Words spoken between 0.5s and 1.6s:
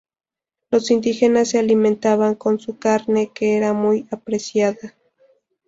Los indígenas se